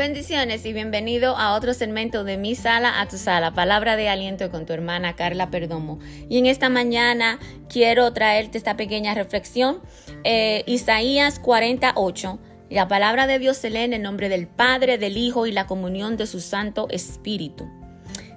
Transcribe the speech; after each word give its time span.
Bendiciones 0.00 0.64
y 0.64 0.72
bienvenido 0.72 1.36
a 1.36 1.52
otro 1.52 1.74
segmento 1.74 2.24
de 2.24 2.38
Mi 2.38 2.54
Sala 2.54 3.02
a 3.02 3.06
tu 3.06 3.18
Sala, 3.18 3.52
palabra 3.52 3.96
de 3.96 4.08
aliento 4.08 4.50
con 4.50 4.64
tu 4.64 4.72
hermana 4.72 5.14
Carla 5.14 5.50
Perdomo. 5.50 5.98
Y 6.26 6.38
en 6.38 6.46
esta 6.46 6.70
mañana 6.70 7.38
quiero 7.68 8.10
traerte 8.14 8.56
esta 8.56 8.78
pequeña 8.78 9.12
reflexión. 9.12 9.82
Eh, 10.24 10.64
Isaías 10.66 11.38
48. 11.38 12.38
La 12.70 12.88
palabra 12.88 13.26
de 13.26 13.38
Dios 13.38 13.58
se 13.58 13.68
lee 13.68 13.80
en 13.80 13.92
el 13.92 14.00
nombre 14.00 14.30
del 14.30 14.48
Padre, 14.48 14.96
del 14.96 15.18
Hijo 15.18 15.46
y 15.46 15.52
la 15.52 15.66
comunión 15.66 16.16
de 16.16 16.26
su 16.26 16.40
Santo 16.40 16.88
Espíritu. 16.88 17.68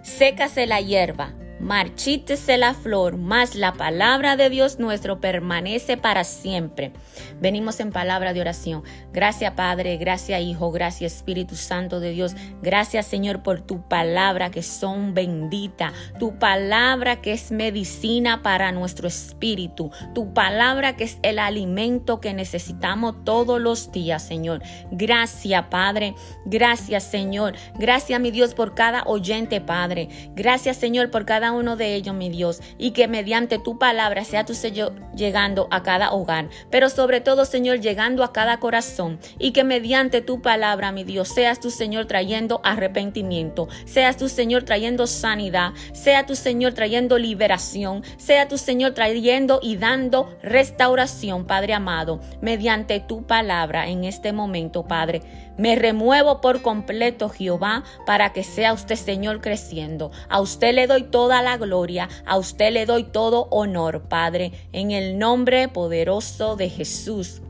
Sécase 0.01 0.67
la 0.67 0.81
hierba, 0.81 1.33
marchítese 1.63 2.57
la 2.57 2.73
flor, 2.73 3.17
mas 3.17 3.55
la 3.55 3.73
palabra 3.73 4.35
de 4.35 4.49
Dios 4.49 4.79
nuestro 4.79 5.21
permanece 5.21 5.97
para 5.97 6.23
siempre. 6.23 6.91
Venimos 7.39 7.79
en 7.79 7.91
palabra 7.91 8.33
de 8.33 8.41
oración. 8.41 8.83
Gracias 9.13 9.53
Padre, 9.53 9.97
gracias 9.97 10.41
Hijo, 10.41 10.71
gracias 10.71 11.13
Espíritu 11.13 11.55
Santo 11.55 11.99
de 11.99 12.11
Dios. 12.11 12.35
Gracias 12.61 13.05
Señor 13.05 13.43
por 13.43 13.61
tu 13.61 13.87
palabra 13.87 14.51
que 14.51 14.61
son 14.61 15.13
bendita, 15.13 15.93
tu 16.19 16.37
palabra 16.37 17.21
que 17.21 17.33
es 17.33 17.51
medicina 17.51 18.43
para 18.43 18.71
nuestro 18.71 19.07
espíritu, 19.07 19.91
tu 20.13 20.33
palabra 20.33 20.95
que 20.97 21.05
es 21.05 21.17
el 21.21 21.39
alimento 21.39 22.19
que 22.19 22.33
necesitamos 22.33 23.23
todos 23.23 23.61
los 23.61 23.91
días, 23.91 24.21
Señor. 24.23 24.61
Gracias 24.91 25.65
Padre, 25.69 26.15
gracias 26.45 27.03
Señor. 27.03 27.53
Gracias 27.75 28.19
mi 28.19 28.31
Dios 28.31 28.53
por 28.53 28.75
cada 28.75 29.03
oyente, 29.03 29.61
Padre. 29.61 30.09
Gracias 30.35 30.77
Señor 30.77 31.09
por 31.09 31.25
cada 31.25 31.52
uno 31.53 31.75
de 31.75 31.95
ellos, 31.95 32.15
mi 32.15 32.29
Dios, 32.29 32.61
y 32.77 32.91
que 32.91 33.07
mediante 33.07 33.59
tu 33.59 33.77
palabra 33.77 34.23
sea 34.23 34.45
tu 34.45 34.53
sello 34.53 34.93
llegando 35.15 35.67
a 35.71 35.83
cada 35.83 36.11
hogar, 36.11 36.49
pero 36.69 36.89
sobre 36.89 37.21
todo, 37.21 37.45
Señor, 37.45 37.79
llegando 37.79 38.23
a 38.23 38.33
cada 38.33 38.59
corazón, 38.59 39.19
y 39.39 39.51
que 39.51 39.63
mediante 39.63 40.21
tu 40.21 40.41
palabra, 40.41 40.91
mi 40.91 41.03
Dios, 41.03 41.29
seas 41.29 41.59
tu 41.59 41.69
Señor 41.69 42.05
trayendo 42.05 42.61
arrepentimiento, 42.63 43.67
seas 43.85 44.17
tu 44.17 44.29
Señor 44.29 44.63
trayendo 44.63 45.07
sanidad, 45.07 45.73
sea 45.93 46.25
tu 46.25 46.35
Señor 46.35 46.73
trayendo 46.73 47.17
liberación, 47.17 48.03
sea 48.17 48.47
tu 48.47 48.57
Señor 48.57 48.93
trayendo 48.93 49.59
y 49.61 49.77
dando 49.77 50.35
restauración, 50.41 51.45
Padre 51.45 51.73
amado, 51.73 52.19
mediante 52.41 52.99
tu 52.99 53.23
palabra 53.25 53.87
en 53.87 54.03
este 54.03 54.33
momento, 54.33 54.83
Padre. 54.83 55.21
Me 55.57 55.75
remuevo 55.75 56.41
por 56.41 56.61
completo, 56.61 57.29
Jehová, 57.29 57.83
para 58.05 58.33
que 58.33 58.43
sea 58.43 58.73
usted, 58.73 58.95
Señor, 58.95 59.39
creciendo. 59.39 60.11
A 60.29 60.41
usted 60.41 60.73
le 60.73 60.87
doy 60.87 61.03
toda 61.03 61.41
la 61.41 61.57
gloria, 61.57 62.09
a 62.25 62.37
usted 62.37 62.71
le 62.73 62.85
doy 62.85 63.03
todo 63.03 63.47
honor, 63.51 64.07
Padre, 64.09 64.51
en 64.71 64.91
el 64.91 65.19
nombre 65.19 65.67
poderoso 65.67 66.55
de 66.55 66.69
Jesús. 66.69 67.41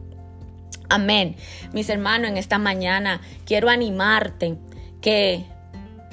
Amén. 0.90 1.38
Mis 1.72 1.90
hermanos, 1.90 2.30
en 2.30 2.38
esta 2.38 2.58
mañana 2.58 3.22
quiero 3.46 3.70
animarte 3.70 4.58
que 5.02 5.46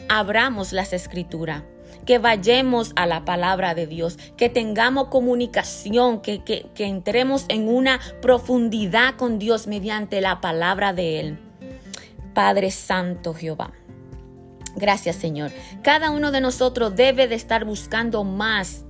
abramos 0.09 0.73
las 0.73 0.93
escrituras 0.93 1.65
que 2.07 2.19
vayamos 2.19 2.93
a 2.97 3.07
la 3.07 3.25
palabra 3.25 3.75
de 3.75 3.87
Dios, 3.87 4.17
que 4.37 4.49
tengamos 4.49 5.09
comunicación, 5.09 6.23
que, 6.23 6.43
que, 6.43 6.67
que, 6.75 6.87
entremos 6.87 7.45
en 7.49 7.69
una 7.69 8.01
profundidad 8.23 9.17
con 9.17 9.39
Dios 9.39 9.67
mediante 9.67 10.21
la 10.21 10.41
palabra 10.41 10.93
de 10.93 11.21
Él. 11.21 11.50
Padre 12.35 12.71
Santo 12.71 13.35
Jehová. 13.35 13.73
Gracias 14.77 15.17
Señor. 15.17 15.51
Cada 15.83 16.11
uno 16.11 16.31
de 16.31 16.41
nosotros 16.41 16.95
debe 16.95 17.29
de 17.29 17.35
estar 17.35 17.65
buscando 17.65 18.25
más 18.25 18.85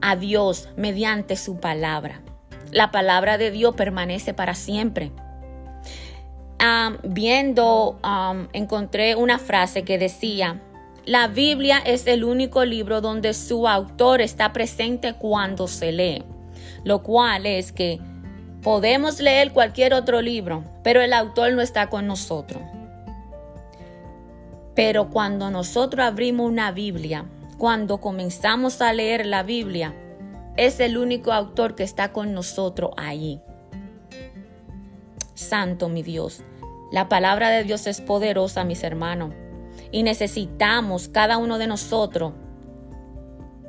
a 0.00 0.16
Dios 0.16 0.68
mediante 0.76 1.36
su 1.36 1.58
palabra. 1.58 2.22
La 2.70 2.90
palabra 2.90 3.38
de 3.38 3.50
Dios 3.50 3.74
permanece 3.74 4.34
para 4.34 4.54
siempre. 4.54 5.12
viendo, 7.02 7.98
encontré 8.52 9.16
una 9.16 9.38
frase 9.38 9.82
que 9.82 9.98
decía, 9.98 10.60
la 11.04 11.26
Biblia 11.26 11.78
es 11.84 12.06
el 12.06 12.22
único 12.22 12.64
libro 12.64 13.00
donde 13.00 13.34
su 13.34 13.66
autor 13.66 14.20
está 14.20 14.52
presente 14.52 15.14
cuando 15.14 15.66
se 15.66 15.90
lee, 15.90 16.24
lo 16.84 17.02
cual 17.02 17.46
es 17.46 17.72
que 17.72 18.00
podemos 18.62 19.20
leer 19.20 19.52
cualquier 19.52 19.92
otro 19.92 20.22
libro, 20.22 20.64
pero 20.82 21.00
el 21.02 21.12
autor 21.12 21.52
no 21.52 21.62
está 21.62 21.88
con 21.88 22.06
nosotros. 22.06 22.62
Pero 24.74 25.10
cuando 25.10 25.50
nosotros 25.50 26.06
abrimos 26.06 26.48
una 26.48 26.70
Biblia, 26.70 27.26
cuando 27.58 28.00
comenzamos 28.00 28.80
a 28.80 28.92
leer 28.92 29.26
la 29.26 29.42
Biblia, 29.42 29.94
es 30.56 30.80
el 30.80 30.96
único 30.96 31.32
autor 31.32 31.74
que 31.74 31.82
está 31.82 32.12
con 32.12 32.32
nosotros 32.32 32.92
ahí. 32.96 33.40
Santo 35.34 35.88
mi 35.88 36.02
Dios, 36.02 36.42
la 36.92 37.08
palabra 37.08 37.50
de 37.50 37.64
Dios 37.64 37.86
es 37.86 38.00
poderosa, 38.00 38.64
mis 38.64 38.84
hermanos, 38.84 39.34
y 39.90 40.04
necesitamos 40.04 41.08
cada 41.08 41.36
uno 41.36 41.58
de 41.58 41.66
nosotros, 41.66 42.32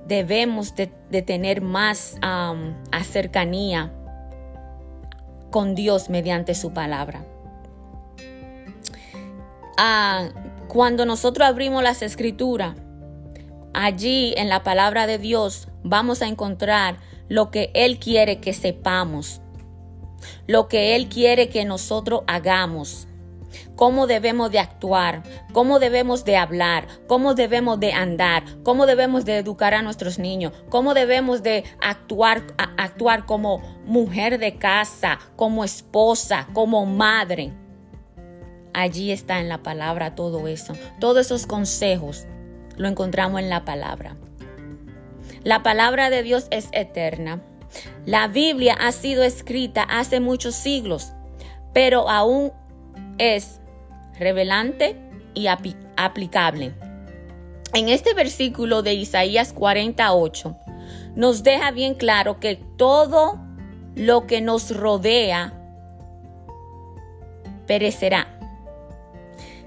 debemos 0.07 0.75
de, 0.75 0.87
tener 1.23 1.61
más 1.61 2.17
cercanía 3.03 3.91
con 5.53 5.75
Dios 5.75 6.09
mediante 6.09 6.55
su 6.55 6.73
palabra. 6.73 7.23
Ah, 9.77 10.29
cuando 10.67 11.05
nosotros 11.05 11.47
abrimos 11.47 11.83
las 11.83 12.01
escrituras, 12.01 12.75
allí 13.71 14.33
en 14.35 14.49
la 14.49 14.63
palabra 14.63 15.05
de 15.05 15.19
Dios 15.19 15.67
vamos 15.83 16.23
a 16.23 16.27
encontrar 16.27 16.97
lo 17.29 17.51
que 17.51 17.69
Él 17.75 17.99
quiere 17.99 18.39
que 18.39 18.53
sepamos, 18.53 19.41
lo 20.47 20.67
que 20.67 20.95
Él 20.95 21.07
quiere 21.07 21.49
que 21.49 21.65
nosotros 21.65 22.21
hagamos, 22.25 23.07
cómo 23.75 24.07
debemos 24.07 24.51
de 24.51 24.59
actuar, 24.59 25.23
cómo 25.51 25.79
debemos 25.79 26.25
de 26.25 26.37
hablar, 26.37 26.87
cómo 27.07 27.33
debemos 27.33 27.79
de 27.79 27.93
andar, 27.93 28.43
cómo 28.63 28.85
debemos 28.85 29.25
de 29.25 29.37
educar 29.37 29.73
a 29.73 29.81
nuestros 29.81 30.19
niños, 30.19 30.53
cómo 30.69 30.93
debemos 30.93 31.43
de 31.43 31.63
actuar, 31.81 32.43
actuar 32.77 33.25
como 33.25 33.61
mujer 33.85 34.39
de 34.39 34.57
casa, 34.57 35.19
como 35.35 35.63
esposa, 35.63 36.47
como 36.53 36.85
madre. 36.85 37.53
Allí 38.73 39.11
está 39.11 39.39
en 39.39 39.49
la 39.49 39.61
palabra 39.61 40.15
todo 40.15 40.47
eso, 40.47 40.73
todos 40.99 41.25
esos 41.27 41.45
consejos 41.45 42.25
lo 42.75 42.87
encontramos 42.87 43.39
en 43.39 43.49
la 43.49 43.65
palabra. 43.65 44.15
La 45.43 45.61
palabra 45.61 46.09
de 46.09 46.23
Dios 46.23 46.47
es 46.51 46.69
eterna. 46.71 47.41
La 48.05 48.27
Biblia 48.27 48.75
ha 48.79 48.91
sido 48.91 49.23
escrita 49.23 49.83
hace 49.83 50.19
muchos 50.19 50.55
siglos, 50.55 51.11
pero 51.73 52.09
aún 52.09 52.53
es 53.17 53.59
revelante 54.19 54.95
y 55.33 55.47
aplicable. 55.47 56.73
En 57.73 57.89
este 57.89 58.13
versículo 58.13 58.83
de 58.83 58.93
Isaías 58.93 59.51
48 59.53 60.55
nos 61.15 61.43
deja 61.43 61.71
bien 61.71 61.95
claro 61.95 62.39
que 62.39 62.55
todo 62.77 63.39
lo 63.95 64.27
que 64.27 64.41
nos 64.41 64.75
rodea 64.75 65.53
perecerá. 67.67 68.27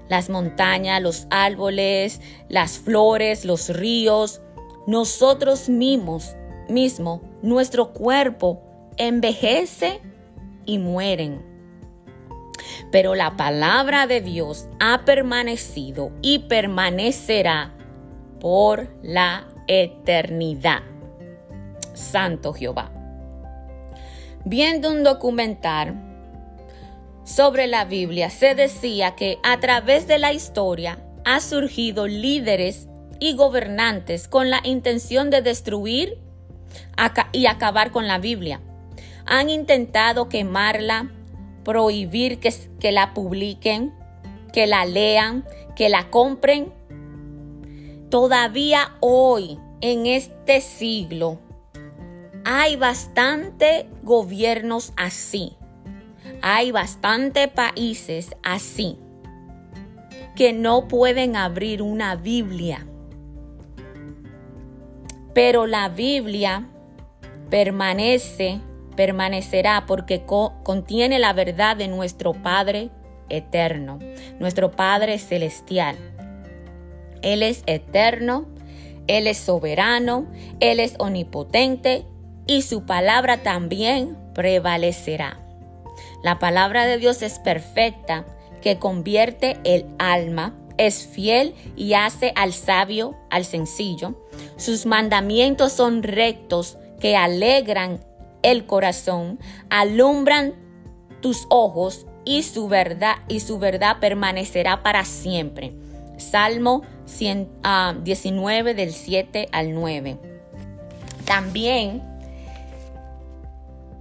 Las 0.09 0.29
montañas, 0.29 1.01
los 1.01 1.27
árboles, 1.29 2.21
las 2.47 2.77
flores, 2.77 3.43
los 3.43 3.69
ríos, 3.69 4.41
nosotros 4.85 5.67
mismos, 5.67 6.35
mismo, 6.69 7.21
nuestro 7.41 7.91
cuerpo 7.91 8.61
envejece 8.95 9.99
y 10.65 10.79
mueren. 10.79 11.56
Pero 12.91 13.15
la 13.15 13.37
palabra 13.37 14.07
de 14.07 14.21
Dios 14.21 14.67
ha 14.79 15.05
permanecido 15.05 16.11
y 16.21 16.39
permanecerá 16.39 17.73
por 18.39 18.89
la 19.03 19.47
eternidad. 19.67 20.81
Santo 21.93 22.53
Jehová. 22.53 22.91
Viendo 24.45 24.91
un 24.91 25.03
documental 25.03 25.95
sobre 27.23 27.67
la 27.67 27.85
Biblia, 27.85 28.29
se 28.29 28.55
decía 28.55 29.15
que 29.15 29.39
a 29.43 29.59
través 29.59 30.07
de 30.07 30.19
la 30.19 30.31
historia 30.31 30.99
ha 31.25 31.41
surgido 31.41 32.07
líderes 32.07 32.87
y 33.19 33.35
gobernantes 33.35 34.27
con 34.27 34.49
la 34.49 34.61
intención 34.63 35.29
de 35.29 35.41
destruir 35.41 36.19
y 37.33 37.47
acabar 37.47 37.91
con 37.91 38.07
la 38.07 38.19
Biblia. 38.19 38.61
Han 39.25 39.49
intentado 39.49 40.29
quemarla, 40.29 41.11
prohibir 41.67 42.39
que, 42.39 42.51
que 42.79 42.91
la 42.91 43.13
publiquen, 43.13 43.93
que 44.53 44.65
la 44.65 44.85
lean, 44.85 45.45
que 45.75 45.89
la 45.89 46.09
compren. 46.09 46.73
Todavía 48.09 48.95
hoy, 49.01 49.59
en 49.81 50.07
este 50.07 50.61
siglo, 50.61 51.39
hay 52.43 52.75
bastante 52.77 53.87
gobiernos 54.01 54.93
así. 54.97 55.55
Hay 56.41 56.71
bastante 56.71 57.47
países 57.47 58.35
así 58.41 58.97
que 60.35 60.53
no 60.53 60.87
pueden 60.87 61.35
abrir 61.35 61.83
una 61.83 62.15
Biblia 62.15 62.87
pero 65.37 65.67
la 65.67 65.87
Biblia 65.87 66.67
permanece, 67.51 68.59
permanecerá 68.97 69.85
porque 69.87 70.25
contiene 70.25 71.19
la 71.19 71.31
verdad 71.31 71.77
de 71.77 71.87
nuestro 71.87 72.33
Padre 72.33 72.89
eterno, 73.29 73.99
nuestro 74.39 74.71
Padre 74.71 75.19
celestial. 75.19 75.95
Él 77.21 77.43
es 77.43 77.63
eterno, 77.67 78.47
Él 79.07 79.27
es 79.27 79.37
soberano, 79.37 80.27
Él 80.59 80.81
es 80.81 80.95
omnipotente 80.99 82.05
y 82.45 82.63
su 82.63 82.85
palabra 82.85 83.43
también 83.43 84.17
prevalecerá. 84.33 85.39
La 86.23 86.39
palabra 86.39 86.85
de 86.85 86.97
Dios 86.97 87.21
es 87.21 87.39
perfecta, 87.39 88.25
que 88.61 88.79
convierte 88.79 89.57
el 89.63 89.85
alma, 89.99 90.55
es 90.77 91.07
fiel 91.07 91.53
y 91.75 91.93
hace 91.93 92.33
al 92.35 92.53
sabio 92.53 93.15
al 93.29 93.45
sencillo. 93.45 94.15
Sus 94.57 94.85
mandamientos 94.85 95.73
son 95.73 96.03
rectos, 96.03 96.77
que 96.99 97.15
alegran 97.15 97.99
el 98.51 98.65
corazón, 98.65 99.39
alumbran 99.69 100.53
tus 101.21 101.47
ojos 101.49 102.07
y 102.23 102.43
su 102.43 102.67
verdad 102.67 103.15
y 103.27 103.41
su 103.41 103.59
verdad 103.59 103.97
permanecerá 103.99 104.83
para 104.83 105.03
siempre. 105.03 105.73
Salmo 106.17 106.83
19 107.05 107.51
ah, 107.63 108.73
del 108.73 108.93
7 108.93 109.49
al 109.51 109.73
9. 109.73 110.17
También 111.25 112.01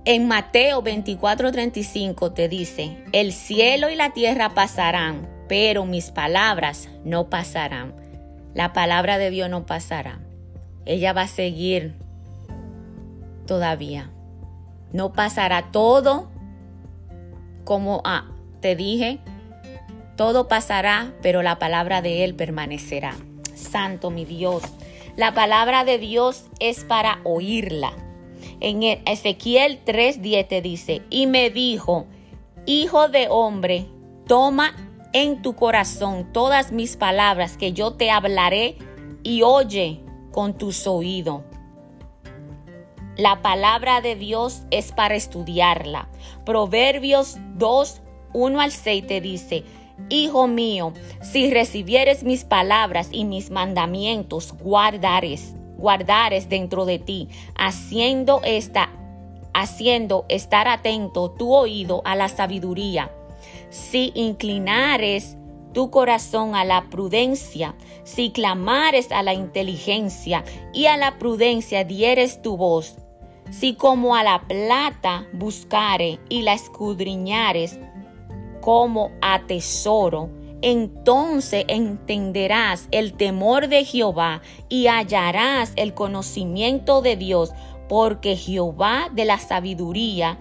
en 0.04 0.28
Mateo 0.28 0.82
24:35 0.84 2.32
te 2.32 2.48
dice, 2.48 2.96
el 3.12 3.32
cielo 3.32 3.90
y 3.90 3.96
la 3.96 4.10
tierra 4.10 4.54
pasarán, 4.54 5.28
pero 5.48 5.84
mis 5.84 6.12
palabras 6.12 6.88
no 7.04 7.28
pasarán. 7.28 7.94
La 8.54 8.72
palabra 8.72 9.18
de 9.18 9.30
Dios 9.30 9.50
no 9.50 9.66
pasará. 9.66 10.20
Ella 10.84 11.12
va 11.12 11.22
a 11.22 11.28
seguir 11.28 11.96
todavía. 13.46 14.10
No 14.96 15.12
pasará 15.12 15.72
todo 15.72 16.30
como 17.64 18.00
ah, 18.06 18.30
te 18.62 18.76
dije, 18.76 19.18
todo 20.16 20.48
pasará, 20.48 21.12
pero 21.20 21.42
la 21.42 21.58
palabra 21.58 22.00
de 22.00 22.24
Él 22.24 22.34
permanecerá. 22.34 23.14
Santo 23.54 24.10
mi 24.10 24.24
Dios. 24.24 24.62
La 25.14 25.34
palabra 25.34 25.84
de 25.84 25.98
Dios 25.98 26.46
es 26.60 26.84
para 26.84 27.20
oírla. 27.24 27.92
En 28.60 28.82
e, 28.82 29.02
Ezequiel 29.04 29.84
3:10 29.84 30.48
te 30.48 30.62
dice, 30.62 31.02
y 31.10 31.26
me 31.26 31.50
dijo, 31.50 32.06
Hijo 32.64 33.08
de 33.08 33.26
hombre, 33.28 33.84
toma 34.26 34.72
en 35.12 35.42
tu 35.42 35.56
corazón 35.56 36.32
todas 36.32 36.72
mis 36.72 36.96
palabras 36.96 37.58
que 37.58 37.74
yo 37.74 37.92
te 37.92 38.10
hablaré 38.10 38.78
y 39.22 39.42
oye 39.42 40.00
con 40.32 40.56
tus 40.56 40.86
oídos. 40.86 41.42
La 43.16 43.40
palabra 43.40 44.02
de 44.02 44.14
Dios 44.14 44.64
es 44.70 44.92
para 44.92 45.14
estudiarla. 45.14 46.06
Proverbios 46.44 47.38
2, 47.54 48.02
1 48.34 48.60
al 48.60 48.70
6 48.70 49.06
te 49.06 49.22
dice, 49.22 49.64
Hijo 50.10 50.46
mío, 50.48 50.92
si 51.22 51.50
recibieres 51.50 52.24
mis 52.24 52.44
palabras 52.44 53.08
y 53.10 53.24
mis 53.24 53.50
mandamientos, 53.50 54.52
guardares, 54.52 55.54
guardares 55.78 56.50
dentro 56.50 56.84
de 56.84 56.98
ti, 56.98 57.28
haciendo 57.56 58.42
esta, 58.44 58.90
haciendo 59.54 60.26
estar 60.28 60.68
atento 60.68 61.30
tu 61.30 61.54
oído 61.54 62.02
a 62.04 62.16
la 62.16 62.28
sabiduría. 62.28 63.10
Si 63.70 64.12
inclinares 64.14 65.38
tu 65.72 65.90
corazón 65.90 66.54
a 66.54 66.66
la 66.66 66.90
prudencia, 66.90 67.74
si 68.04 68.30
clamares 68.30 69.10
a 69.10 69.22
la 69.22 69.32
inteligencia 69.32 70.44
y 70.74 70.84
a 70.84 70.98
la 70.98 71.18
prudencia 71.18 71.84
dieres 71.84 72.42
tu 72.42 72.58
voz, 72.58 72.96
si 73.50 73.74
como 73.74 74.16
a 74.16 74.22
la 74.22 74.42
plata 74.46 75.26
buscare 75.32 76.18
y 76.28 76.42
la 76.42 76.54
escudriñares 76.54 77.78
como 78.60 79.12
a 79.22 79.46
tesoro, 79.46 80.30
entonces 80.62 81.64
entenderás 81.68 82.88
el 82.90 83.12
temor 83.12 83.68
de 83.68 83.84
Jehová 83.84 84.42
y 84.68 84.88
hallarás 84.88 85.72
el 85.76 85.94
conocimiento 85.94 87.02
de 87.02 87.16
Dios, 87.16 87.52
porque 87.88 88.36
Jehová 88.36 89.08
de 89.12 89.24
la 89.24 89.38
sabiduría 89.38 90.38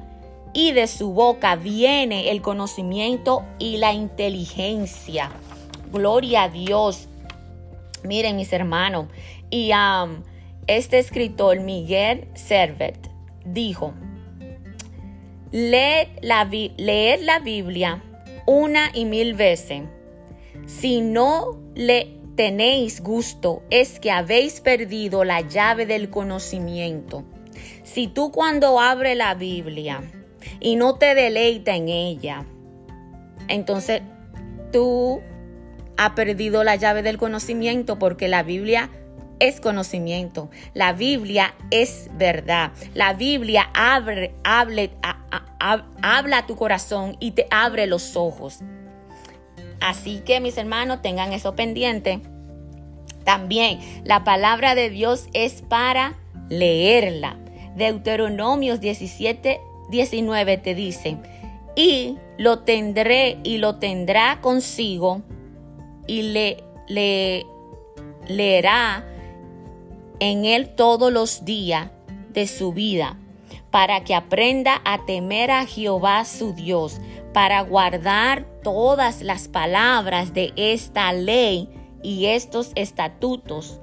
y 0.53 0.71
de 0.71 0.87
su 0.87 1.11
boca 1.11 1.55
viene 1.55 2.31
el 2.31 2.41
conocimiento 2.41 3.43
y 3.59 3.77
la 3.77 3.93
inteligencia. 3.93 5.29
Gloria 5.91 6.43
a 6.43 6.49
Dios. 6.49 7.07
Miren 8.03 8.37
mis 8.37 8.53
hermanos, 8.53 9.07
y 9.49 9.71
um, 9.73 10.23
este 10.67 10.99
escritor 10.99 11.59
Miguel 11.59 12.27
Servet 12.33 13.09
dijo, 13.45 13.93
leed 15.51 16.07
la, 16.21 16.49
la 17.21 17.39
Biblia 17.39 18.03
una 18.45 18.91
y 18.93 19.05
mil 19.05 19.33
veces. 19.33 19.83
Si 20.65 21.01
no 21.01 21.59
le 21.75 22.17
tenéis 22.35 23.01
gusto, 23.01 23.63
es 23.69 23.99
que 23.99 24.11
habéis 24.11 24.61
perdido 24.61 25.23
la 25.23 25.41
llave 25.41 25.85
del 25.85 26.09
conocimiento. 26.09 27.23
Si 27.83 28.07
tú 28.07 28.31
cuando 28.31 28.79
abres 28.79 29.17
la 29.17 29.35
Biblia 29.35 30.01
y 30.59 30.75
no 30.75 30.95
te 30.95 31.15
deleita 31.15 31.75
en 31.75 31.89
ella, 31.89 32.45
entonces 33.47 34.01
tú 34.71 35.21
has 35.97 36.11
perdido 36.11 36.63
la 36.63 36.75
llave 36.75 37.03
del 37.03 37.17
conocimiento 37.17 37.97
porque 37.97 38.27
la 38.27 38.43
Biblia 38.43 38.89
es 39.39 39.59
conocimiento. 39.59 40.49
La 40.73 40.93
Biblia 40.93 41.55
es 41.71 42.09
verdad. 42.13 42.71
La 42.93 43.13
Biblia 43.13 43.69
abre, 43.73 44.33
habla 44.43 46.37
a 46.37 46.47
tu 46.47 46.55
corazón 46.55 47.17
y 47.19 47.31
te 47.31 47.47
abre 47.51 47.87
los 47.87 48.15
ojos. 48.15 48.59
Así 49.81 50.21
que 50.25 50.39
mis 50.39 50.57
hermanos, 50.57 51.01
tengan 51.01 51.33
eso 51.33 51.55
pendiente. 51.55 52.21
También 53.23 53.79
la 54.03 54.23
palabra 54.23 54.75
de 54.75 54.89
Dios 54.89 55.27
es 55.33 55.61
para 55.61 56.15
leerla. 56.49 57.37
Deuteronomios 57.75 58.79
17, 58.79 59.59
19 59.89 60.57
te 60.57 60.75
dice, 60.75 61.17
y 61.75 62.17
lo 62.37 62.59
tendré 62.59 63.37
y 63.43 63.57
lo 63.57 63.75
tendrá 63.75 64.39
consigo 64.41 65.21
y 66.07 66.21
le, 66.21 66.63
le 66.87 67.45
leerá 68.27 69.05
en 70.19 70.45
él 70.45 70.75
todos 70.75 71.11
los 71.11 71.45
días 71.45 71.89
de 72.33 72.47
su 72.47 72.73
vida, 72.73 73.17
para 73.71 74.03
que 74.03 74.15
aprenda 74.15 74.81
a 74.85 75.05
temer 75.05 75.51
a 75.51 75.65
Jehová 75.65 76.25
su 76.25 76.53
Dios, 76.53 76.99
para 77.33 77.61
guardar 77.61 78.45
todas 78.63 79.21
las 79.21 79.47
palabras 79.47 80.33
de 80.33 80.53
esta 80.55 81.11
ley 81.13 81.69
y 82.01 82.27
estos 82.27 82.71
estatutos, 82.75 83.79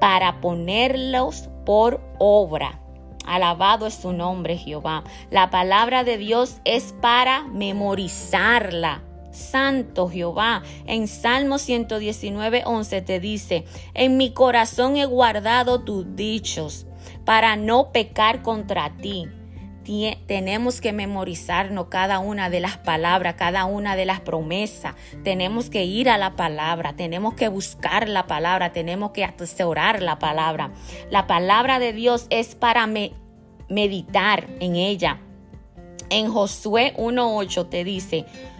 para 0.00 0.40
ponerlos 0.40 1.48
por 1.64 2.00
obra. 2.18 2.80
Alabado 3.26 3.86
es 3.86 3.94
su 3.94 4.12
nombre, 4.12 4.56
Jehová. 4.56 5.04
La 5.30 5.50
palabra 5.50 6.04
de 6.04 6.16
Dios 6.16 6.56
es 6.64 6.94
para 7.00 7.42
memorizarla 7.42 9.02
Santo 9.30 10.08
Jehová. 10.08 10.62
En 10.86 11.08
Salmo 11.08 11.58
119, 11.58 12.62
11 12.64 13.02
te 13.02 13.20
dice, 13.20 13.64
en 13.94 14.16
mi 14.16 14.32
corazón 14.32 14.96
he 14.96 15.06
guardado 15.06 15.82
tus 15.82 16.16
dichos 16.16 16.86
para 17.24 17.56
no 17.56 17.92
pecar 17.92 18.42
contra 18.42 18.96
ti. 18.96 19.28
Tenemos 20.26 20.80
que 20.80 20.92
memorizarnos 20.92 21.86
cada 21.88 22.20
una 22.20 22.48
de 22.48 22.60
las 22.60 22.76
palabras, 22.76 23.34
cada 23.34 23.64
una 23.64 23.96
de 23.96 24.04
las 24.04 24.20
promesas. 24.20 24.94
Tenemos 25.24 25.68
que 25.68 25.84
ir 25.84 26.08
a 26.08 26.16
la 26.16 26.36
palabra, 26.36 26.94
tenemos 26.94 27.34
que 27.34 27.48
buscar 27.48 28.08
la 28.08 28.28
palabra, 28.28 28.72
tenemos 28.72 29.10
que 29.10 29.24
atesorar 29.24 30.00
la 30.00 30.20
palabra. 30.20 30.70
La 31.10 31.26
palabra 31.26 31.80
de 31.80 31.92
Dios 31.92 32.26
es 32.30 32.54
para 32.54 32.88
meditar 33.68 34.46
en 34.60 34.76
ella. 34.76 35.18
En 36.08 36.30
Josué 36.30 36.94
1.8 36.96 37.68
te 37.68 37.82
dice, 37.82 38.26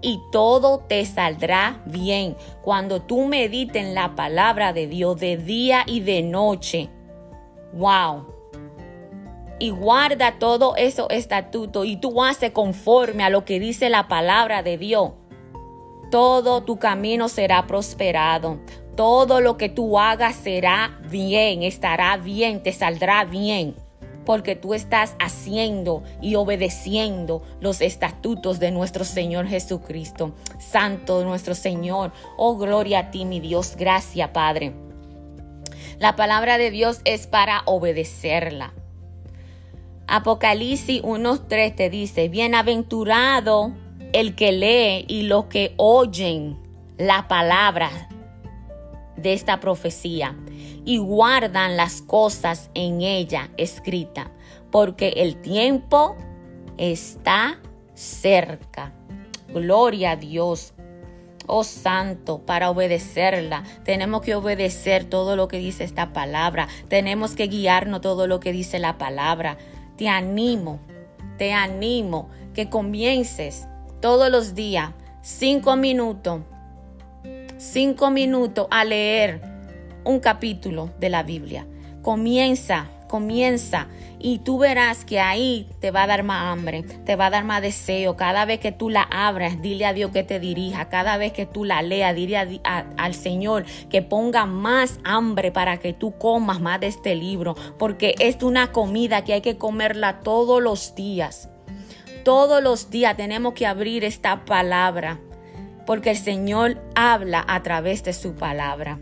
y 0.00 0.20
todo 0.30 0.78
te 0.78 1.04
saldrá 1.04 1.82
bien 1.86 2.36
cuando 2.62 3.02
tú 3.02 3.26
medites 3.26 3.82
en 3.82 3.94
la 3.94 4.14
palabra 4.14 4.72
de 4.72 4.86
Dios 4.86 5.18
de 5.18 5.36
día 5.36 5.84
y 5.86 6.00
de 6.00 6.22
noche. 6.22 6.88
Wow. 7.72 8.26
Y 9.58 9.70
guarda 9.70 10.38
todo 10.38 10.76
eso 10.76 11.10
estatuto 11.10 11.84
y 11.84 11.96
tú 11.96 12.22
haces 12.22 12.52
conforme 12.52 13.24
a 13.24 13.30
lo 13.30 13.44
que 13.44 13.58
dice 13.58 13.88
la 13.88 14.06
palabra 14.06 14.62
de 14.62 14.78
Dios. 14.78 15.12
Todo 16.10 16.62
tu 16.62 16.78
camino 16.78 17.28
será 17.28 17.66
prosperado. 17.66 18.60
todo 18.96 19.40
lo 19.40 19.56
que 19.56 19.68
tú 19.68 19.96
hagas 19.96 20.34
será 20.34 20.98
bien, 21.08 21.62
estará 21.62 22.16
bien, 22.16 22.64
te 22.64 22.72
saldrá 22.72 23.24
bien 23.24 23.76
porque 24.28 24.56
tú 24.56 24.74
estás 24.74 25.16
haciendo 25.18 26.02
y 26.20 26.34
obedeciendo 26.34 27.42
los 27.62 27.80
estatutos 27.80 28.60
de 28.60 28.70
nuestro 28.70 29.06
Señor 29.06 29.46
Jesucristo. 29.46 30.34
Santo 30.58 31.24
nuestro 31.24 31.54
Señor, 31.54 32.12
oh 32.36 32.58
gloria 32.58 32.98
a 32.98 33.10
ti, 33.10 33.24
mi 33.24 33.40
Dios, 33.40 33.74
gracias 33.74 34.28
Padre. 34.28 34.74
La 35.98 36.14
palabra 36.14 36.58
de 36.58 36.70
Dios 36.70 37.00
es 37.06 37.26
para 37.26 37.62
obedecerla. 37.64 38.74
Apocalipsis 40.06 41.00
1.3 41.00 41.74
te 41.74 41.88
dice, 41.88 42.28
bienaventurado 42.28 43.72
el 44.12 44.34
que 44.34 44.52
lee 44.52 45.06
y 45.08 45.22
los 45.22 45.46
que 45.46 45.72
oyen 45.78 46.58
la 46.98 47.28
palabra 47.28 48.10
de 49.16 49.32
esta 49.32 49.58
profecía 49.58 50.36
y 50.84 50.98
guardan 50.98 51.76
las 51.76 52.02
cosas 52.02 52.70
en 52.74 53.02
ella 53.02 53.50
escrita, 53.56 54.30
porque 54.70 55.08
el 55.16 55.40
tiempo 55.40 56.16
está 56.76 57.58
cerca. 57.94 58.92
Gloria 59.48 60.12
a 60.12 60.16
Dios. 60.16 60.74
Oh 61.46 61.64
Santo, 61.64 62.44
para 62.44 62.68
obedecerla, 62.68 63.64
tenemos 63.82 64.20
que 64.20 64.34
obedecer 64.34 65.04
todo 65.04 65.34
lo 65.34 65.48
que 65.48 65.58
dice 65.58 65.84
esta 65.84 66.12
palabra. 66.12 66.68
Tenemos 66.88 67.34
que 67.34 67.46
guiarnos 67.46 68.02
todo 68.02 68.26
lo 68.26 68.38
que 68.38 68.52
dice 68.52 68.78
la 68.78 68.98
palabra. 68.98 69.56
Te 69.96 70.08
animo, 70.08 70.78
te 71.38 71.54
animo 71.54 72.28
que 72.52 72.68
comiences 72.68 73.66
todos 74.00 74.30
los 74.30 74.54
días, 74.54 74.90
cinco 75.22 75.74
minutos, 75.76 76.42
cinco 77.56 78.10
minutos 78.10 78.66
a 78.70 78.84
leer 78.84 79.40
un 80.08 80.20
capítulo 80.20 80.90
de 80.98 81.10
la 81.10 81.22
Biblia. 81.22 81.66
Comienza, 82.00 82.86
comienza 83.08 83.88
y 84.18 84.38
tú 84.38 84.58
verás 84.58 85.04
que 85.04 85.20
ahí 85.20 85.68
te 85.80 85.90
va 85.90 86.04
a 86.04 86.06
dar 86.06 86.22
más 86.22 86.50
hambre, 86.50 86.82
te 86.82 87.14
va 87.14 87.26
a 87.26 87.30
dar 87.30 87.44
más 87.44 87.60
deseo. 87.60 88.16
Cada 88.16 88.46
vez 88.46 88.58
que 88.58 88.72
tú 88.72 88.88
la 88.88 89.02
abras, 89.02 89.60
dile 89.60 89.84
a 89.84 89.92
Dios 89.92 90.10
que 90.10 90.24
te 90.24 90.40
dirija. 90.40 90.88
Cada 90.88 91.18
vez 91.18 91.34
que 91.34 91.44
tú 91.44 91.66
la 91.66 91.82
leas, 91.82 92.16
dile 92.16 92.38
al 92.64 93.14
Señor 93.14 93.66
que 93.90 94.00
ponga 94.00 94.46
más 94.46 94.98
hambre 95.04 95.52
para 95.52 95.76
que 95.76 95.92
tú 95.92 96.16
comas 96.16 96.58
más 96.58 96.80
de 96.80 96.86
este 96.86 97.14
libro, 97.14 97.54
porque 97.78 98.14
es 98.18 98.42
una 98.42 98.72
comida 98.72 99.24
que 99.24 99.34
hay 99.34 99.40
que 99.42 99.58
comerla 99.58 100.20
todos 100.20 100.62
los 100.62 100.94
días. 100.94 101.50
Todos 102.24 102.62
los 102.62 102.88
días 102.88 103.14
tenemos 103.14 103.52
que 103.52 103.66
abrir 103.66 104.04
esta 104.04 104.46
palabra, 104.46 105.20
porque 105.84 106.10
el 106.10 106.16
Señor 106.16 106.82
habla 106.94 107.44
a 107.46 107.62
través 107.62 108.04
de 108.04 108.14
su 108.14 108.34
palabra. 108.34 108.98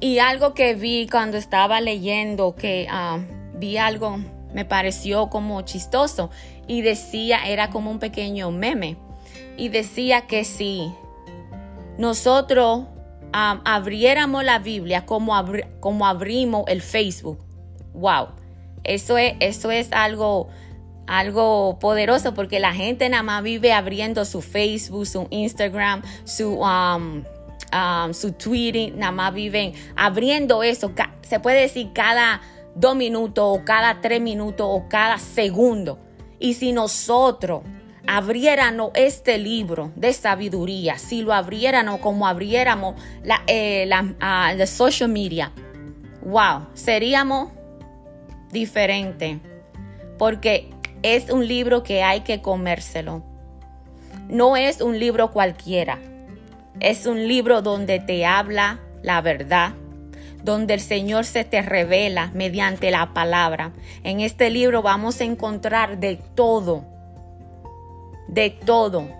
Y 0.00 0.18
algo 0.18 0.54
que 0.54 0.74
vi 0.74 1.06
cuando 1.06 1.36
estaba 1.36 1.80
leyendo, 1.80 2.54
que 2.56 2.86
ah, 2.90 3.18
vi 3.54 3.76
algo, 3.76 4.18
me 4.54 4.64
pareció 4.64 5.28
como 5.28 5.60
chistoso 5.62 6.30
y 6.66 6.80
decía, 6.80 7.40
era 7.46 7.68
como 7.68 7.90
un 7.90 7.98
pequeño 7.98 8.50
meme, 8.50 8.96
y 9.58 9.68
decía 9.68 10.22
que 10.22 10.44
si 10.44 10.90
nosotros 11.98 12.86
ah, 13.34 13.60
abriéramos 13.66 14.42
la 14.42 14.58
Biblia 14.58 15.04
como, 15.04 15.34
como 15.80 16.06
abrimos 16.06 16.64
el 16.68 16.80
Facebook, 16.80 17.38
wow, 17.92 18.28
eso 18.84 19.18
es, 19.18 19.34
eso 19.40 19.70
es 19.70 19.92
algo 19.92 20.48
algo 21.10 21.80
poderoso 21.80 22.34
porque 22.34 22.60
la 22.60 22.72
gente 22.72 23.08
nada 23.08 23.24
más 23.24 23.42
vive 23.42 23.72
abriendo 23.72 24.24
su 24.24 24.40
Facebook, 24.40 25.06
su 25.06 25.26
Instagram, 25.30 26.02
su 26.24 26.60
um, 26.60 27.24
Um, 27.72 28.12
su 28.14 28.32
tweeting, 28.32 28.98
nada 28.98 29.12
más 29.12 29.32
viven 29.32 29.74
abriendo 29.94 30.62
eso. 30.64 30.92
Se 31.22 31.38
puede 31.38 31.60
decir 31.60 31.90
cada 31.92 32.40
dos 32.74 32.96
minutos 32.96 33.44
o 33.46 33.64
cada 33.64 34.00
tres 34.00 34.20
minutos 34.20 34.66
o 34.68 34.88
cada 34.88 35.18
segundo. 35.18 35.98
Y 36.40 36.54
si 36.54 36.72
nosotros 36.72 37.62
abriéramos 38.08 38.90
este 38.94 39.38
libro 39.38 39.92
de 39.94 40.12
sabiduría, 40.12 40.98
si 40.98 41.22
lo 41.22 41.32
abriéramos 41.32 42.00
como 42.00 42.26
abriéramos 42.26 42.96
la, 43.22 43.42
eh, 43.46 43.88
ah, 44.20 44.52
la, 44.56 44.66
social 44.66 45.08
media, 45.08 45.52
wow, 46.24 46.66
seríamos 46.74 47.52
diferentes. 48.50 49.38
Porque 50.18 50.70
es 51.02 51.30
un 51.30 51.46
libro 51.46 51.82
que 51.82 52.02
hay 52.02 52.22
que 52.22 52.42
comérselo. 52.42 53.22
No 54.28 54.56
es 54.56 54.80
un 54.80 54.98
libro 54.98 55.30
cualquiera. 55.30 55.98
Es 56.80 57.04
un 57.04 57.28
libro 57.28 57.60
donde 57.60 58.00
te 58.00 58.24
habla 58.24 58.80
la 59.02 59.20
verdad, 59.20 59.74
donde 60.42 60.72
el 60.72 60.80
Señor 60.80 61.26
se 61.26 61.44
te 61.44 61.60
revela 61.60 62.30
mediante 62.32 62.90
la 62.90 63.12
palabra. 63.12 63.72
En 64.02 64.20
este 64.20 64.48
libro 64.48 64.80
vamos 64.80 65.20
a 65.20 65.24
encontrar 65.24 66.00
de 66.00 66.16
todo, 66.34 66.86
de 68.28 68.48
todo, 68.48 69.10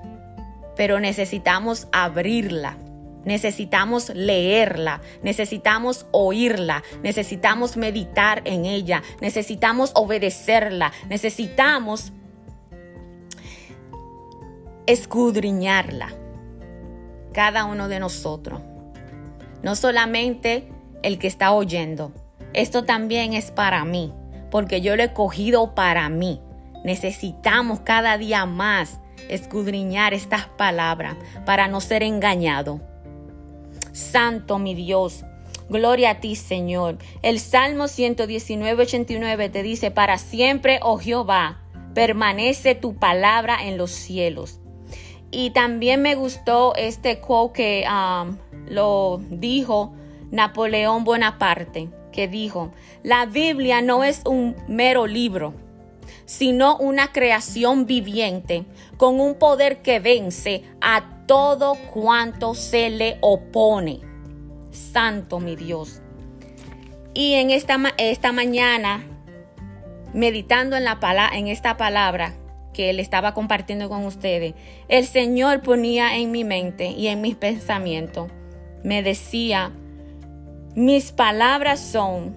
pero 0.75 1.01
necesitamos 1.01 1.87
abrirla. 1.93 2.79
Necesitamos 3.27 4.09
leerla, 4.15 5.03
necesitamos 5.23 6.07
oírla, 6.11 6.83
necesitamos 7.03 7.77
meditar 7.77 8.41
en 8.47 8.65
ella, 8.65 9.03
necesitamos 9.21 9.91
obedecerla, 9.95 10.91
necesitamos 11.11 12.15
escudriñarla 14.87 16.15
cada 17.33 17.65
uno 17.65 17.89
de 17.89 18.01
nosotros. 18.01 18.61
No 19.63 19.77
solamente 19.77 20.69
el 21.03 21.19
que 21.19 21.27
está 21.27 21.53
oyendo. 21.53 22.13
Esto 22.53 22.85
también 22.85 23.33
es 23.35 23.51
para 23.51 23.85
mí, 23.85 24.13
porque 24.51 24.81
yo 24.81 24.97
lo 24.97 25.03
he 25.03 25.13
cogido 25.13 25.75
para 25.75 26.09
mí. 26.09 26.41
Necesitamos 26.85 27.81
cada 27.81 28.19
día 28.19 28.47
más 28.47 29.01
escudriñar 29.29 30.15
estas 30.15 30.47
palabras 30.47 31.17
para 31.47 31.69
no 31.69 31.81
ser 31.81 32.03
engañado. 32.03 32.81
Santo 33.93 34.59
mi 34.59 34.75
Dios, 34.75 35.25
gloria 35.69 36.11
a 36.11 36.21
ti 36.21 36.37
Señor. 36.37 36.99
El 37.23 37.39
Salmo 37.39 37.89
119, 37.89 38.83
89 38.83 39.49
te 39.51 39.63
dice, 39.63 39.91
para 39.91 40.19
siempre, 40.19 40.81
oh 40.83 40.99
Jehová, 40.99 41.61
permanece 41.95 42.75
tu 42.75 42.97
palabra 42.97 43.67
en 43.67 43.77
los 43.77 43.91
cielos. 43.91 44.60
Y 45.31 45.51
también 45.51 46.03
me 46.03 46.15
gustó 46.15 46.75
este 46.75 47.21
quote 47.21 47.53
que 47.53 47.87
um, 47.89 48.37
lo 48.69 49.21
dijo 49.31 49.93
Napoleón 50.31 51.05
Bonaparte, 51.05 51.89
que 52.13 52.29
dijo, 52.29 52.73
la 53.03 53.27
Biblia 53.27 53.81
no 53.83 54.03
es 54.03 54.23
un 54.27 54.57
mero 54.67 55.07
libro, 55.07 55.55
sino 56.25 56.77
una 56.79 57.13
creación 57.13 57.87
viviente 57.87 58.65
con 58.97 59.21
un 59.21 59.35
poder 59.37 59.83
que 59.83 60.01
vence 60.01 60.65
a 60.81 61.25
todo 61.27 61.77
cuanto 61.93 62.55
se 62.55 62.91
le 62.91 63.19
opone. 63.21 64.01
Santo 64.73 65.41
mi 65.41 65.57
Dios. 65.57 66.03
Y 67.15 67.35
en 67.35 67.51
esta, 67.51 67.79
esta 67.99 68.33
mañana, 68.33 69.05
meditando 70.13 70.77
en, 70.77 70.85
la, 70.85 70.99
en 71.33 71.49
esta 71.49 71.77
palabra, 71.77 72.35
que 72.73 72.91
él 72.91 73.01
estaba 73.01 73.35
compartiendo 73.35 73.89
con 73.89 74.05
ustedes, 74.05 74.55
el 74.89 75.07
Señor 75.07 75.63
ponía 75.63 76.17
en 76.17 76.31
mi 76.31 76.45
mente 76.45 76.91
y 76.91 77.09
en 77.09 77.21
mis 77.21 77.37
pensamientos, 77.37 78.31
me 78.83 79.03
decía, 79.03 79.73
mis 80.75 81.13
palabras 81.13 81.81
son, 81.81 82.37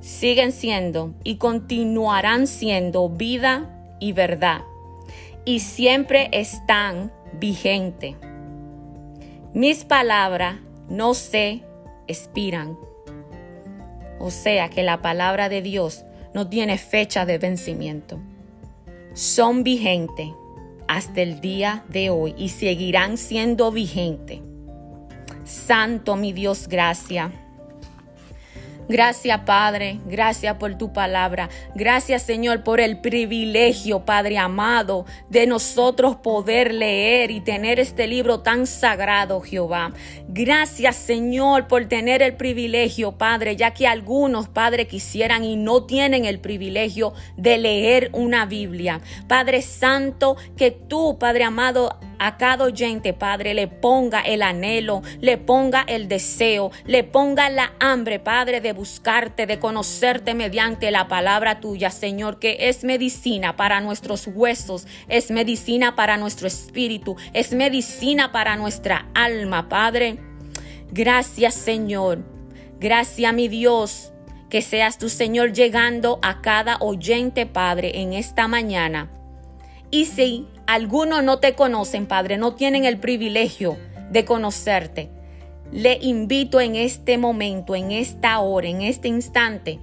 siguen 0.00 0.52
siendo 0.52 1.14
y 1.24 1.36
continuarán 1.36 2.46
siendo 2.46 3.08
vida 3.08 3.96
y 4.00 4.12
verdad, 4.12 4.62
y 5.44 5.60
siempre 5.60 6.28
están 6.32 7.12
vigentes. 7.38 8.14
Mis 9.54 9.84
palabras 9.84 10.56
no 10.88 11.14
se 11.14 11.62
expiran. 12.06 12.78
O 14.18 14.30
sea 14.30 14.70
que 14.70 14.82
la 14.82 15.02
palabra 15.02 15.48
de 15.48 15.62
Dios 15.62 16.04
no 16.32 16.48
tiene 16.48 16.78
fecha 16.78 17.26
de 17.26 17.38
vencimiento 17.38 18.20
son 19.14 19.64
vigentes 19.64 20.28
hasta 20.88 21.22
el 21.22 21.40
día 21.40 21.84
de 21.88 22.10
hoy 22.10 22.34
y 22.36 22.50
seguirán 22.50 23.16
siendo 23.16 23.70
vigentes. 23.70 24.40
Santo 25.44 26.16
mi 26.16 26.32
Dios, 26.32 26.68
gracias. 26.68 27.30
Gracias 28.88 29.40
Padre, 29.46 30.00
gracias 30.06 30.56
por 30.56 30.76
tu 30.76 30.92
palabra. 30.92 31.48
Gracias 31.74 32.22
Señor 32.22 32.62
por 32.62 32.80
el 32.80 33.00
privilegio, 33.00 34.04
Padre 34.04 34.38
amado, 34.38 35.06
de 35.30 35.46
nosotros 35.46 36.16
poder 36.16 36.74
leer 36.74 37.30
y 37.30 37.40
tener 37.40 37.78
este 37.80 38.06
libro 38.06 38.40
tan 38.40 38.66
sagrado, 38.66 39.40
Jehová. 39.40 39.92
Gracias 40.34 40.96
Señor 40.96 41.68
por 41.68 41.84
tener 41.88 42.22
el 42.22 42.36
privilegio, 42.36 43.12
Padre, 43.18 43.54
ya 43.54 43.74
que 43.74 43.86
algunos, 43.86 44.48
Padre, 44.48 44.86
quisieran 44.86 45.44
y 45.44 45.56
no 45.56 45.84
tienen 45.84 46.24
el 46.24 46.40
privilegio 46.40 47.12
de 47.36 47.58
leer 47.58 48.08
una 48.14 48.46
Biblia. 48.46 49.02
Padre 49.28 49.60
Santo, 49.60 50.38
que 50.56 50.70
tú, 50.70 51.18
Padre 51.18 51.44
amado, 51.44 51.98
a 52.18 52.36
cada 52.36 52.64
oyente, 52.64 53.12
Padre, 53.12 53.52
le 53.52 53.66
ponga 53.66 54.20
el 54.20 54.42
anhelo, 54.42 55.02
le 55.20 55.38
ponga 55.38 55.84
el 55.86 56.06
deseo, 56.08 56.70
le 56.86 57.02
ponga 57.02 57.50
la 57.50 57.72
hambre, 57.80 58.20
Padre, 58.20 58.60
de 58.60 58.72
buscarte, 58.72 59.44
de 59.44 59.58
conocerte 59.58 60.32
mediante 60.32 60.92
la 60.92 61.08
palabra 61.08 61.58
tuya, 61.58 61.90
Señor, 61.90 62.38
que 62.38 62.68
es 62.68 62.84
medicina 62.84 63.56
para 63.56 63.80
nuestros 63.80 64.28
huesos, 64.28 64.86
es 65.08 65.32
medicina 65.32 65.96
para 65.96 66.16
nuestro 66.16 66.46
espíritu, 66.46 67.16
es 67.32 67.52
medicina 67.52 68.30
para 68.30 68.56
nuestra 68.56 69.08
alma, 69.14 69.68
Padre. 69.68 70.21
Gracias, 70.92 71.54
Señor. 71.54 72.18
Gracias, 72.78 73.32
mi 73.32 73.48
Dios. 73.48 74.12
Que 74.50 74.60
seas 74.60 74.98
tu 74.98 75.08
Señor 75.08 75.54
llegando 75.54 76.18
a 76.20 76.42
cada 76.42 76.76
oyente, 76.80 77.46
Padre, 77.46 78.02
en 78.02 78.12
esta 78.12 78.46
mañana. 78.46 79.10
Y 79.90 80.04
si 80.04 80.46
algunos 80.66 81.24
no 81.24 81.38
te 81.38 81.54
conocen, 81.54 82.04
Padre, 82.04 82.36
no 82.36 82.54
tienen 82.54 82.84
el 82.84 82.98
privilegio 82.98 83.78
de 84.10 84.26
conocerte, 84.26 85.10
le 85.70 85.98
invito 86.02 86.60
en 86.60 86.76
este 86.76 87.16
momento, 87.16 87.74
en 87.74 87.90
esta 87.90 88.40
hora, 88.40 88.68
en 88.68 88.82
este 88.82 89.08
instante, 89.08 89.78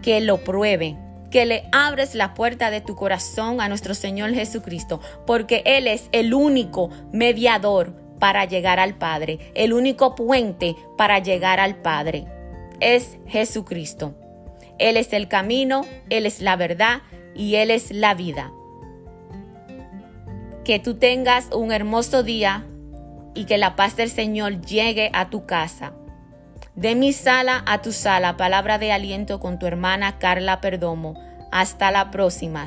que 0.00 0.20
lo 0.20 0.44
pruebe, 0.44 0.96
que 1.32 1.44
le 1.44 1.64
abres 1.72 2.14
la 2.14 2.34
puerta 2.34 2.70
de 2.70 2.80
tu 2.80 2.94
corazón 2.94 3.60
a 3.60 3.68
nuestro 3.68 3.94
Señor 3.94 4.32
Jesucristo, 4.32 5.00
porque 5.26 5.64
Él 5.66 5.88
es 5.88 6.08
el 6.12 6.32
único 6.34 6.90
mediador 7.12 8.03
para 8.24 8.46
llegar 8.46 8.80
al 8.80 8.94
Padre, 8.94 9.38
el 9.54 9.74
único 9.74 10.14
puente 10.14 10.76
para 10.96 11.18
llegar 11.18 11.60
al 11.60 11.76
Padre. 11.76 12.24
Es 12.80 13.18
Jesucristo. 13.26 14.14
Él 14.78 14.96
es 14.96 15.12
el 15.12 15.28
camino, 15.28 15.84
Él 16.08 16.24
es 16.24 16.40
la 16.40 16.56
verdad 16.56 17.02
y 17.34 17.56
Él 17.56 17.70
es 17.70 17.90
la 17.90 18.14
vida. 18.14 18.50
Que 20.64 20.78
tú 20.78 20.94
tengas 20.94 21.50
un 21.52 21.70
hermoso 21.70 22.22
día 22.22 22.64
y 23.34 23.44
que 23.44 23.58
la 23.58 23.76
paz 23.76 23.94
del 23.94 24.08
Señor 24.08 24.62
llegue 24.62 25.10
a 25.12 25.28
tu 25.28 25.44
casa. 25.44 25.92
De 26.74 26.94
mi 26.94 27.12
sala 27.12 27.62
a 27.66 27.82
tu 27.82 27.92
sala, 27.92 28.38
palabra 28.38 28.78
de 28.78 28.90
aliento 28.90 29.38
con 29.38 29.58
tu 29.58 29.66
hermana 29.66 30.18
Carla 30.18 30.62
Perdomo. 30.62 31.12
Hasta 31.52 31.90
la 31.90 32.10
próxima. 32.10 32.64